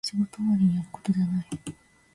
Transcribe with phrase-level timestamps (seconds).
[0.03, 1.47] 仕事終わりにやることじゃない